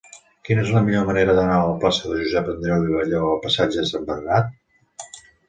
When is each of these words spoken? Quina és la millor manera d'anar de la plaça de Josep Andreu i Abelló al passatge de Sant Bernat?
Quina 0.47 0.61
és 0.61 0.69
la 0.75 0.79
millor 0.85 1.03
manera 1.09 1.35
d'anar 1.39 1.57
de 1.59 1.67
la 1.71 1.75
plaça 1.83 2.13
de 2.13 2.17
Josep 2.23 2.49
Andreu 2.55 2.87
i 2.89 2.95
Abelló 2.97 3.21
al 3.27 3.39
passatge 3.45 3.83
de 3.85 3.93
Sant 3.93 4.09
Bernat? 4.11 5.15